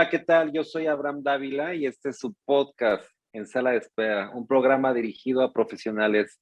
Hola, 0.00 0.08
¿qué 0.08 0.20
tal? 0.20 0.50
Yo 0.50 0.64
soy 0.64 0.86
Abraham 0.86 1.22
Dávila 1.22 1.74
y 1.74 1.84
este 1.84 2.08
es 2.08 2.18
su 2.18 2.34
podcast 2.46 3.06
en 3.34 3.46
Sala 3.46 3.72
de 3.72 3.76
Espera, 3.76 4.30
un 4.30 4.46
programa 4.46 4.94
dirigido 4.94 5.42
a 5.42 5.52
profesionales 5.52 6.40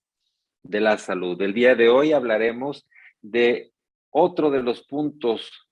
de 0.62 0.79
la 0.79 0.96
salud. 0.96 1.43
El 1.43 1.55
día 1.55 1.75
de 1.75 1.89
hoy 1.89 2.13
hablaremos 2.13 2.89
de 3.21 3.73
otro 4.11 4.53
de 4.53 4.63
los 4.63 4.86
puntos, 4.86 5.68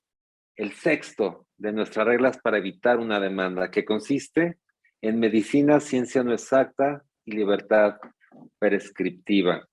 el 0.57 0.73
sexto 0.73 1.47
de 1.57 1.71
nuestras 1.71 2.09
reglas 2.09 2.39
para 2.43 2.59
evitar 2.59 2.99
una 2.99 3.21
demanda, 3.21 3.71
que 3.71 3.85
consiste 3.85 4.59
en 5.01 5.21
medicina, 5.21 5.79
ciencia 5.79 6.25
no 6.25 6.33
exacta 6.33 7.05
y 7.25 7.37
libertad 7.37 7.99
prescriptiva. 8.59 9.65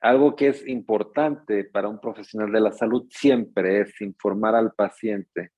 Algo 0.00 0.34
que 0.36 0.48
es 0.48 0.66
importante 0.66 1.64
para 1.64 1.88
un 1.88 2.00
profesional 2.00 2.50
de 2.50 2.60
la 2.60 2.72
salud 2.72 3.06
siempre 3.10 3.82
es 3.82 4.00
informar 4.00 4.54
al 4.54 4.72
paciente 4.72 5.50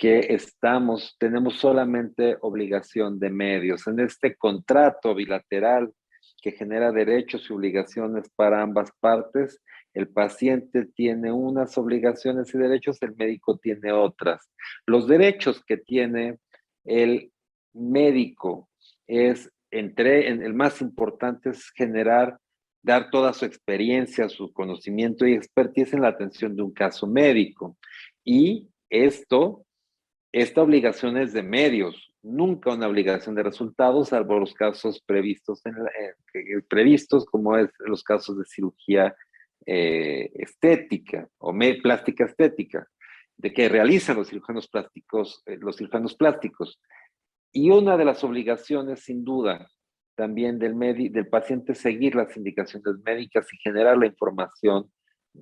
que 0.00 0.32
estamos, 0.32 1.14
tenemos 1.18 1.58
solamente 1.58 2.38
obligación 2.40 3.18
de 3.18 3.28
medios. 3.28 3.86
En 3.86 4.00
este 4.00 4.34
contrato 4.34 5.14
bilateral 5.14 5.92
que 6.40 6.52
genera 6.52 6.90
derechos 6.90 7.46
y 7.46 7.52
obligaciones 7.52 8.30
para 8.34 8.62
ambas 8.62 8.90
partes, 8.98 9.60
el 9.92 10.08
paciente 10.08 10.86
tiene 10.86 11.30
unas 11.30 11.76
obligaciones 11.76 12.54
y 12.54 12.56
derechos, 12.56 12.96
el 13.02 13.14
médico 13.14 13.58
tiene 13.58 13.92
otras. 13.92 14.50
Los 14.86 15.06
derechos 15.06 15.62
que 15.66 15.76
tiene 15.76 16.38
el 16.86 17.30
médico 17.74 18.70
es, 19.06 19.52
entre, 19.70 20.28
el 20.28 20.54
más 20.54 20.80
importante 20.80 21.50
es 21.50 21.70
generar, 21.72 22.38
dar 22.82 23.10
toda 23.10 23.34
su 23.34 23.44
experiencia, 23.44 24.30
su 24.30 24.50
conocimiento 24.54 25.26
y 25.26 25.34
expertise 25.34 25.92
en 25.92 26.00
la 26.00 26.08
atención 26.08 26.56
de 26.56 26.62
un 26.62 26.72
caso 26.72 27.06
médico. 27.06 27.76
Y 28.24 28.66
esto 28.88 29.66
esta 30.32 30.62
obligación 30.62 31.16
es 31.16 31.32
de 31.32 31.42
medios, 31.42 32.12
nunca 32.22 32.72
una 32.72 32.86
obligación 32.86 33.34
de 33.34 33.42
resultados, 33.42 34.10
salvo 34.10 34.38
los 34.38 34.54
casos 34.54 35.02
previstos, 35.04 35.64
en 35.66 35.74
eh, 35.74 36.62
previstos 36.68 37.24
como 37.24 37.56
es 37.56 37.70
los 37.80 38.04
casos 38.04 38.38
de 38.38 38.44
cirugía 38.44 39.14
eh, 39.66 40.30
estética 40.34 41.28
o 41.38 41.52
plástica 41.82 42.24
estética, 42.24 42.86
de 43.36 43.52
que 43.52 43.68
realizan 43.68 44.16
los 44.16 44.28
cirujanos 44.28 44.68
plásticos, 44.68 45.42
eh, 45.46 45.56
los 45.58 45.76
cirujanos 45.76 46.14
plásticos. 46.14 46.80
Y 47.52 47.70
una 47.70 47.96
de 47.96 48.04
las 48.04 48.22
obligaciones, 48.22 49.00
sin 49.00 49.24
duda, 49.24 49.68
también 50.14 50.58
del, 50.58 50.78
del 51.10 51.28
paciente 51.28 51.74
seguir 51.74 52.14
las 52.14 52.36
indicaciones 52.36 52.96
médicas 53.04 53.52
y 53.52 53.56
generar 53.56 53.96
la 53.96 54.06
información 54.06 54.92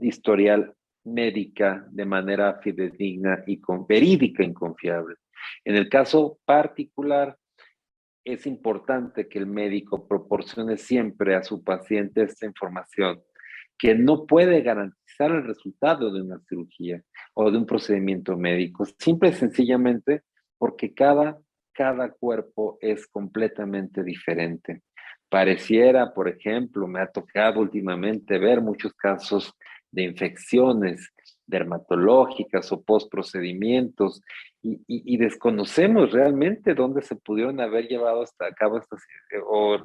historial 0.00 0.74
médica 1.04 1.86
de 1.90 2.04
manera 2.04 2.58
fidedigna 2.60 3.42
y 3.46 3.60
con, 3.60 3.86
verídica 3.86 4.42
y 4.42 4.52
confiable. 4.52 5.16
En 5.64 5.76
el 5.76 5.88
caso 5.88 6.38
particular, 6.44 7.36
es 8.24 8.46
importante 8.46 9.28
que 9.28 9.38
el 9.38 9.46
médico 9.46 10.06
proporcione 10.06 10.76
siempre 10.76 11.34
a 11.34 11.42
su 11.42 11.64
paciente 11.64 12.22
esta 12.22 12.46
información, 12.46 13.22
que 13.78 13.94
no 13.94 14.26
puede 14.26 14.60
garantizar 14.60 15.30
el 15.30 15.44
resultado 15.44 16.12
de 16.12 16.22
una 16.22 16.40
cirugía 16.48 17.00
o 17.34 17.50
de 17.50 17.58
un 17.58 17.64
procedimiento 17.64 18.36
médico, 18.36 18.84
simple 18.98 19.30
y 19.30 19.32
sencillamente 19.32 20.22
porque 20.58 20.92
cada, 20.92 21.38
cada 21.72 22.10
cuerpo 22.10 22.76
es 22.80 23.06
completamente 23.06 24.02
diferente. 24.02 24.82
Pareciera, 25.30 26.12
por 26.12 26.28
ejemplo, 26.28 26.86
me 26.86 27.00
ha 27.00 27.06
tocado 27.06 27.60
últimamente 27.60 28.38
ver 28.38 28.60
muchos 28.60 28.92
casos 28.94 29.54
de 29.90 30.02
infecciones 30.02 31.12
dermatológicas 31.46 32.70
o 32.72 32.82
postprocedimientos 32.82 34.22
y, 34.62 34.80
y, 34.86 35.16
desconocemos 35.16 36.12
realmente 36.12 36.74
dónde 36.74 37.00
se 37.00 37.16
pudieron 37.16 37.60
haber 37.60 37.88
llevado 37.88 38.22
hasta 38.22 38.46
a 38.46 38.52
cabo 38.52 38.78
estas, 38.78 39.00
eh, 39.30 39.38
o 39.46 39.76
eh, 39.76 39.80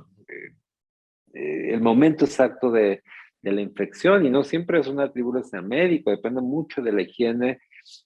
eh, 1.33 1.73
el 1.73 1.81
momento 1.81 2.25
exacto 2.25 2.69
de, 2.69 3.01
de, 3.41 3.51
la 3.51 3.61
infección 3.61 4.25
y 4.25 4.29
no 4.29 4.44
siempre 4.44 4.79
es 4.79 4.88
una 4.88 5.03
atribución 5.03 5.67
médico, 5.67 6.11
depende 6.11 6.41
mucho 6.41 6.81
de 6.81 6.91
la 6.91 7.03
higiene 7.03 7.61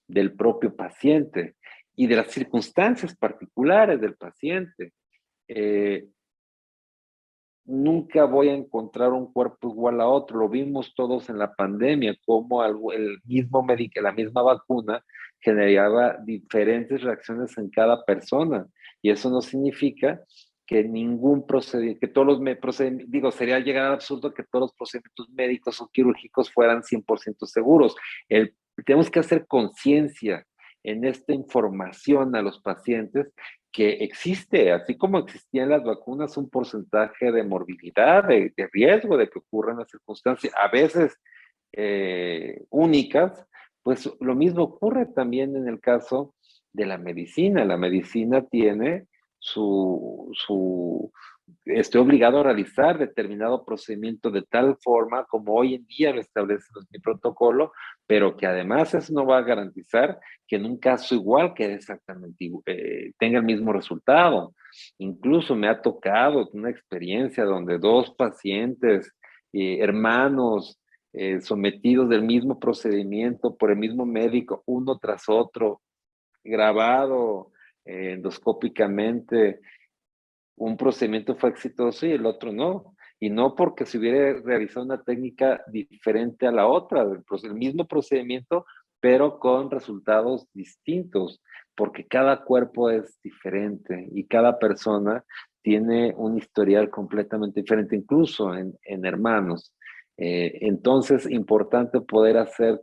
del 0.06 0.34
propio 0.34 0.76
paciente 0.76 1.56
y 1.96 2.06
de 2.06 2.16
las 2.16 2.30
circunstancias 2.30 3.16
particulares 3.16 4.00
del 4.00 4.14
paciente 4.14 4.92
nunca 7.68 8.24
voy 8.24 8.48
a 8.48 8.54
encontrar 8.54 9.12
un 9.12 9.32
cuerpo 9.32 9.68
igual 9.68 10.00
a 10.00 10.08
otro. 10.08 10.38
Lo 10.38 10.48
vimos 10.48 10.94
todos 10.94 11.28
en 11.28 11.38
la 11.38 11.54
pandemia, 11.54 12.16
como 12.24 12.64
el 12.64 13.18
mismo 13.24 13.62
médico, 13.62 14.00
la 14.00 14.12
misma 14.12 14.42
vacuna 14.42 15.04
generaba 15.38 16.16
diferentes 16.24 17.02
reacciones 17.02 17.56
en 17.58 17.70
cada 17.70 18.04
persona. 18.04 18.66
Y 19.02 19.10
eso 19.10 19.30
no 19.30 19.40
significa 19.40 20.20
que 20.66 20.82
ningún 20.82 21.46
procedimiento, 21.46 22.00
que 22.00 22.08
todos 22.08 22.26
los 22.26 22.58
procedimientos, 22.58 23.10
digo, 23.10 23.30
sería 23.30 23.58
llegar 23.60 23.86
al 23.86 23.94
absurdo 23.94 24.34
que 24.34 24.44
todos 24.44 24.64
los 24.64 24.74
procedimientos 24.74 25.28
médicos 25.30 25.80
o 25.80 25.88
quirúrgicos 25.88 26.50
fueran 26.50 26.82
100% 26.82 27.46
seguros. 27.46 27.94
Tenemos 28.84 29.10
que 29.10 29.20
hacer 29.20 29.46
conciencia 29.46 30.46
en 30.82 31.04
esta 31.04 31.32
información 31.32 32.34
a 32.34 32.42
los 32.42 32.60
pacientes 32.60 33.32
que 33.78 33.90
existe, 34.02 34.72
así 34.72 34.96
como 34.96 35.18
existían 35.18 35.68
las 35.68 35.84
vacunas, 35.84 36.36
un 36.36 36.50
porcentaje 36.50 37.30
de 37.30 37.44
morbilidad, 37.44 38.24
de, 38.24 38.52
riesgo 38.72 39.16
de 39.16 39.28
que 39.28 39.38
ocurran 39.38 39.78
las 39.78 39.88
circunstancias, 39.88 40.52
a 40.60 40.66
veces 40.66 41.16
eh, 41.70 42.64
únicas, 42.70 43.46
pues 43.84 44.10
lo 44.18 44.34
mismo 44.34 44.64
ocurre 44.64 45.06
también 45.06 45.54
en 45.54 45.68
el 45.68 45.78
caso 45.78 46.34
de 46.72 46.86
la 46.86 46.98
medicina. 46.98 47.64
La 47.64 47.76
medicina 47.76 48.44
tiene 48.48 49.06
su, 49.38 50.30
su, 50.34 51.12
estoy 51.64 52.00
obligado 52.00 52.40
a 52.40 52.42
realizar 52.44 52.98
determinado 52.98 53.64
procedimiento 53.64 54.30
de 54.30 54.42
tal 54.42 54.76
forma 54.82 55.24
como 55.24 55.54
hoy 55.54 55.74
en 55.74 55.86
día 55.86 56.12
lo 56.12 56.20
establece 56.20 56.64
mi 56.90 56.98
protocolo, 56.98 57.72
pero 58.06 58.36
que 58.36 58.46
además 58.46 58.94
eso 58.94 59.12
no 59.12 59.26
va 59.26 59.38
a 59.38 59.42
garantizar 59.42 60.18
que 60.46 60.56
en 60.56 60.64
un 60.64 60.78
caso 60.78 61.14
igual 61.14 61.54
que 61.54 61.74
exactamente 61.74 62.50
eh, 62.66 63.12
tenga 63.18 63.38
el 63.38 63.44
mismo 63.44 63.72
resultado. 63.72 64.54
Incluso 64.98 65.54
me 65.54 65.68
ha 65.68 65.80
tocado 65.80 66.48
una 66.52 66.70
experiencia 66.70 67.44
donde 67.44 67.78
dos 67.78 68.14
pacientes, 68.14 69.14
eh, 69.52 69.78
hermanos, 69.80 70.80
eh, 71.12 71.40
sometidos 71.40 72.08
del 72.08 72.22
mismo 72.22 72.58
procedimiento 72.58 73.56
por 73.56 73.70
el 73.70 73.78
mismo 73.78 74.04
médico, 74.04 74.62
uno 74.66 74.98
tras 74.98 75.28
otro, 75.28 75.80
grabado 76.44 77.50
endoscópicamente, 77.88 79.60
un 80.56 80.76
procedimiento 80.76 81.36
fue 81.36 81.50
exitoso 81.50 82.06
y 82.06 82.12
el 82.12 82.26
otro 82.26 82.52
no. 82.52 82.94
Y 83.20 83.30
no 83.30 83.56
porque 83.56 83.84
se 83.84 83.98
hubiera 83.98 84.40
realizado 84.40 84.86
una 84.86 85.02
técnica 85.02 85.62
diferente 85.66 86.46
a 86.46 86.52
la 86.52 86.68
otra, 86.68 87.02
el 87.02 87.54
mismo 87.54 87.86
procedimiento, 87.86 88.64
pero 89.00 89.40
con 89.40 89.70
resultados 89.70 90.46
distintos, 90.52 91.42
porque 91.74 92.06
cada 92.06 92.44
cuerpo 92.44 92.90
es 92.90 93.20
diferente 93.22 94.08
y 94.12 94.26
cada 94.26 94.58
persona 94.58 95.24
tiene 95.62 96.14
un 96.16 96.38
historial 96.38 96.90
completamente 96.90 97.60
diferente, 97.60 97.96
incluso 97.96 98.54
en, 98.54 98.76
hermanos. 99.04 99.74
Eh, 100.16 100.58
entonces, 100.62 101.28
importante 101.28 102.00
poder 102.00 102.38
hacer, 102.38 102.80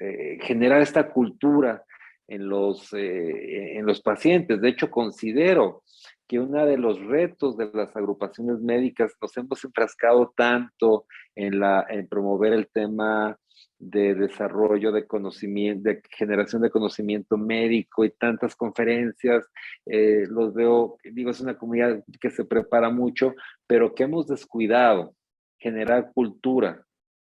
eh, 0.00 0.38
generar 0.42 0.80
esta 0.80 1.10
cultura 1.10 1.84
en 2.32 2.48
los, 2.48 2.92
eh, 2.94 3.76
en 3.76 3.84
los 3.84 4.00
pacientes. 4.00 4.60
De 4.60 4.70
hecho, 4.70 4.90
considero 4.90 5.82
que 6.26 6.40
uno 6.40 6.64
de 6.64 6.78
los 6.78 6.98
retos 6.98 7.58
de 7.58 7.70
las 7.74 7.94
agrupaciones 7.94 8.58
médicas 8.60 9.12
nos 9.20 9.36
hemos 9.36 9.62
enfrascado 9.62 10.32
tanto 10.34 11.04
en, 11.34 11.60
la, 11.60 11.84
en 11.90 12.08
promover 12.08 12.54
el 12.54 12.68
tema 12.68 13.36
de 13.78 14.14
desarrollo 14.14 14.92
de 14.92 15.06
conocimiento, 15.06 15.90
de 15.90 16.00
generación 16.16 16.62
de 16.62 16.70
conocimiento 16.70 17.36
médico 17.36 18.02
y 18.06 18.10
tantas 18.10 18.56
conferencias. 18.56 19.44
Eh, 19.84 20.24
los 20.30 20.54
veo, 20.54 20.96
digo, 21.04 21.30
es 21.30 21.40
una 21.42 21.58
comunidad 21.58 22.02
que 22.18 22.30
se 22.30 22.46
prepara 22.46 22.88
mucho, 22.88 23.34
pero 23.66 23.94
que 23.94 24.04
hemos 24.04 24.26
descuidado 24.26 25.14
generar 25.58 26.12
cultura 26.14 26.82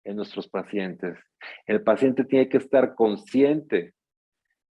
en 0.05 0.17
nuestros 0.17 0.49
pacientes. 0.49 1.19
El 1.67 1.83
paciente 1.83 2.25
tiene 2.25 2.49
que 2.49 2.57
estar 2.57 2.95
consciente 2.95 3.93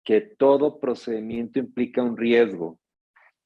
que 0.05 0.21
todo 0.21 0.81
procedimiento 0.81 1.59
implica 1.59 2.03
un 2.03 2.17
riesgo 2.17 2.79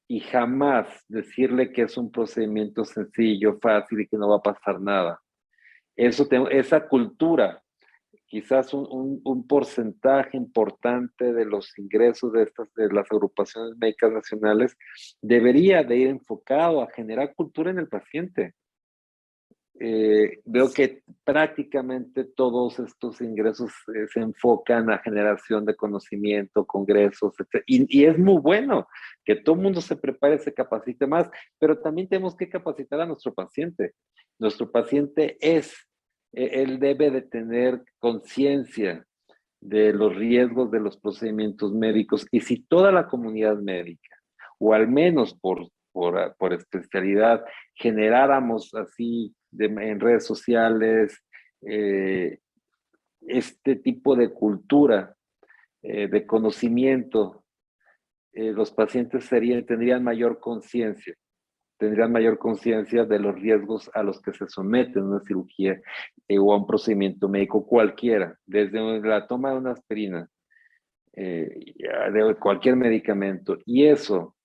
y 0.07 0.21
jamás 0.21 1.03
decirle 1.07 1.71
que 1.71 1.83
es 1.83 1.97
un 1.97 2.11
procedimiento 2.11 2.85
sencillo, 2.85 3.59
fácil 3.61 4.01
y 4.01 4.07
que 4.07 4.17
no 4.17 4.29
va 4.29 4.37
a 4.37 4.41
pasar 4.41 4.79
nada. 4.79 5.21
Eso 5.95 6.27
esa 6.51 6.87
cultura, 6.87 7.61
quizás 8.27 8.73
un, 8.73 9.19
un, 9.23 9.47
porcentaje 9.47 10.37
importante 10.37 11.33
de 11.33 11.45
los 11.45 11.77
ingresos 11.77 12.31
de, 12.33 12.43
estas, 12.43 12.73
de 12.75 12.87
las 12.89 13.11
agrupaciones 13.11 13.75
médicas 13.77 14.11
nacionales 14.11 14.77
debería 15.21 15.83
de 15.83 15.97
ir 15.97 16.07
enfocado 16.07 16.81
a 16.81 16.91
generar 16.91 17.33
cultura 17.33 17.71
en 17.71 17.79
el 17.79 17.87
paciente. 17.87 18.53
Eh, 19.79 20.39
veo 20.45 20.71
que 20.71 21.03
prácticamente 21.23 22.23
todos 22.23 22.79
estos 22.79 23.21
ingresos 23.21 23.71
eh, 23.93 24.07
se 24.11 24.21
enfocan 24.21 24.89
a 24.89 24.97
generación 24.97 25.65
de 25.65 25.75
conocimiento, 25.75 26.65
congresos, 26.65 27.33
etc. 27.39 27.63
Y, 27.67 27.99
y, 27.99 28.05
es 28.05 28.17
muy 28.17 28.41
bueno 28.41 28.87
que 29.23 29.35
todo 29.35 29.55
el 29.55 29.61
mundo 29.61 29.81
se 29.81 29.95
prepare, 29.95 30.39
se 30.39 30.53
capacite 30.53 31.05
más, 31.05 31.29
pero 31.59 31.79
también 31.79 32.07
tenemos 32.07 32.35
que 32.35 32.49
capacitar 32.49 33.01
a 33.01 33.05
nuestro 33.05 33.33
paciente. 33.33 33.93
Nuestro 34.39 34.71
paciente 34.71 35.37
es, 35.39 35.75
e, 36.33 36.63
él 36.63 36.79
debe 36.79 37.11
de 37.11 37.21
tener 37.21 37.83
conciencia 37.99 39.05
de 39.61 39.93
los 39.93 40.15
riesgos 40.15 40.71
de 40.71 40.79
los 40.79 40.97
procedimientos 40.97 41.73
médicos 41.73 42.25
y 42.31 42.41
si 42.41 42.63
toda 42.63 42.91
la 42.91 43.07
comunidad 43.07 43.57
médica, 43.57 44.15
o 44.59 44.73
al 44.73 44.87
menos 44.87 45.35
por, 45.35 45.67
por, 45.91 46.35
por 46.37 46.53
especialidad, 46.53 47.43
generáramos 47.75 48.73
así 48.73 49.35
en 49.57 49.99
redes 49.99 50.25
sociales, 50.25 51.23
eh, 51.61 52.39
este 53.21 53.75
tipo 53.75 54.15
de 54.15 54.33
cultura, 54.33 55.15
eh, 55.81 56.07
de 56.07 56.25
conocimiento, 56.25 57.43
eh, 58.33 58.51
los 58.51 58.71
pacientes 58.71 59.25
serían, 59.25 59.65
tendrían 59.65 60.03
mayor 60.03 60.39
conciencia, 60.39 61.15
tendrían 61.77 62.11
mayor 62.11 62.37
conciencia 62.37 63.05
de 63.05 63.19
los 63.19 63.35
riesgos 63.35 63.89
a 63.93 64.03
los 64.03 64.21
que 64.21 64.33
se 64.33 64.47
someten 64.47 65.03
una 65.03 65.21
cirugía 65.21 65.79
o 66.29 66.53
a 66.53 66.57
un 66.57 66.67
procedimiento 66.67 67.29
médico 67.29 67.65
cualquiera, 67.65 68.37
desde 68.45 68.79
la 69.01 69.27
toma 69.27 69.51
de 69.51 69.57
una 69.57 69.71
aspirina, 69.71 70.29
de 71.13 72.35
cualquier 72.39 72.75
medicamento, 72.75 73.57
y 73.65 73.85
eso 73.85 74.35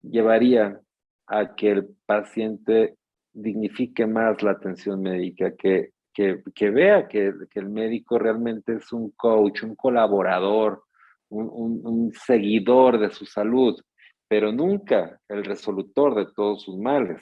llevaría 0.00 0.80
a 1.26 1.54
que 1.54 1.70
el 1.70 1.96
paciente 2.06 2.96
dignifique 3.32 4.06
más 4.06 4.42
la 4.42 4.52
atención 4.52 5.02
médica, 5.02 5.54
que, 5.56 5.92
que, 6.12 6.70
vea 6.70 7.08
que, 7.08 7.32
el 7.54 7.68
médico 7.70 8.18
realmente 8.18 8.74
es 8.74 8.92
un 8.92 9.10
coach, 9.12 9.62
un 9.62 9.74
colaborador, 9.74 10.84
un, 11.30 12.12
seguidor 12.12 12.98
de 12.98 13.10
su 13.10 13.24
salud, 13.24 13.80
pero 14.28 14.52
nunca 14.52 15.20
el 15.28 15.44
resolutor 15.44 16.14
de 16.14 16.32
todos 16.34 16.62
sus 16.62 16.76
males, 16.76 17.20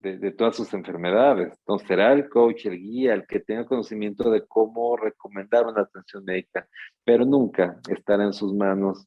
de, 0.00 0.30
todas 0.32 0.56
sus 0.56 0.72
enfermedades. 0.72 1.52
Entonces 1.58 1.88
será 1.88 2.12
el 2.12 2.28
coach, 2.28 2.66
el 2.66 2.78
guía, 2.78 3.14
el 3.14 3.26
que 3.26 3.40
tenga 3.40 3.66
conocimiento 3.66 4.30
de 4.30 4.46
cómo 4.46 4.96
recomendar 4.96 5.66
una 5.66 5.82
atención 5.82 6.24
médica, 6.24 6.66
pero 7.04 7.24
nunca 7.26 7.78
estará 7.88 8.24
en 8.24 8.32
sus 8.32 8.54
manos 8.54 9.06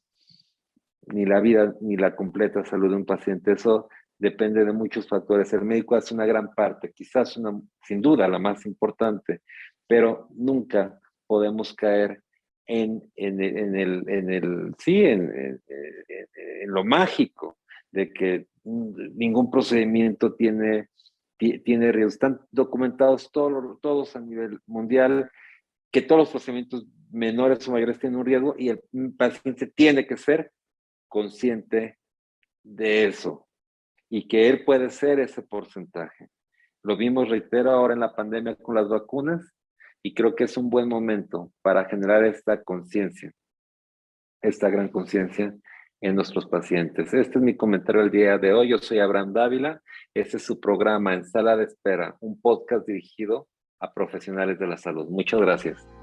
ni 1.06 1.26
la 1.26 1.40
vida 1.40 1.74
ni 1.80 1.96
la 1.96 2.14
completa 2.14 2.64
salud 2.64 2.90
de 2.90 2.96
un 2.96 3.04
paciente. 3.04 3.52
Eso 3.52 3.88
depende 4.22 4.64
de 4.64 4.72
muchos 4.72 5.08
factores. 5.08 5.52
El 5.52 5.62
médico 5.62 5.96
hace 5.96 6.14
una 6.14 6.24
gran 6.24 6.54
parte, 6.54 6.92
quizás 6.92 7.36
una, 7.36 7.60
sin 7.84 8.00
duda 8.00 8.28
la 8.28 8.38
más 8.38 8.64
importante, 8.66 9.40
pero 9.84 10.28
nunca 10.30 10.96
podemos 11.26 11.74
caer 11.74 12.22
en, 12.64 13.02
en, 13.16 13.42
en 13.42 13.74
el, 13.74 14.08
en 14.08 14.30
el, 14.30 14.74
sí, 14.78 15.04
en, 15.04 15.60
lo 16.66 16.84
mágico 16.84 17.58
de 17.90 18.12
que 18.12 18.46
ningún 18.62 19.50
procedimiento 19.50 20.34
tiene, 20.34 20.88
tiene 21.36 21.90
riesgos. 21.90 22.14
Están 22.14 22.40
documentados 22.52 23.28
todos, 23.32 23.80
todos 23.80 24.14
a 24.14 24.20
nivel 24.20 24.60
mundial 24.66 25.32
que 25.90 26.00
todos 26.00 26.20
los 26.20 26.30
procedimientos 26.30 26.86
menores 27.10 27.66
o 27.66 27.72
mayores 27.72 27.98
tienen 27.98 28.20
un 28.20 28.24
riesgo 28.26 28.54
y 28.56 28.68
el 28.68 28.80
paciente 29.18 29.66
tiene 29.66 30.06
que 30.06 30.16
ser 30.16 30.52
consciente 31.08 31.98
de 32.62 33.06
eso 33.06 33.48
y 34.14 34.28
que 34.28 34.50
él 34.50 34.62
puede 34.66 34.90
ser 34.90 35.20
ese 35.20 35.40
porcentaje. 35.40 36.28
Lo 36.82 36.98
vimos, 36.98 37.30
reitero, 37.30 37.70
ahora 37.70 37.94
en 37.94 38.00
la 38.00 38.14
pandemia 38.14 38.56
con 38.56 38.74
las 38.74 38.86
vacunas 38.86 39.54
y 40.02 40.12
creo 40.12 40.34
que 40.34 40.44
es 40.44 40.58
un 40.58 40.68
buen 40.68 40.86
momento 40.86 41.50
para 41.62 41.86
generar 41.86 42.22
esta 42.26 42.62
conciencia, 42.62 43.32
esta 44.42 44.68
gran 44.68 44.88
conciencia 44.88 45.54
en 46.02 46.14
nuestros 46.14 46.46
pacientes. 46.46 47.14
Este 47.14 47.38
es 47.38 47.42
mi 47.42 47.56
comentario 47.56 48.02
del 48.02 48.10
día 48.10 48.36
de 48.36 48.52
hoy. 48.52 48.68
Yo 48.68 48.76
soy 48.76 48.98
Abraham 48.98 49.32
Dávila. 49.32 49.80
Este 50.12 50.36
es 50.36 50.42
su 50.42 50.60
programa 50.60 51.14
en 51.14 51.24
Sala 51.24 51.56
de 51.56 51.64
Espera, 51.64 52.14
un 52.20 52.38
podcast 52.38 52.86
dirigido 52.86 53.48
a 53.80 53.94
profesionales 53.94 54.58
de 54.58 54.66
la 54.66 54.76
salud. 54.76 55.08
Muchas 55.08 55.40
gracias. 55.40 56.01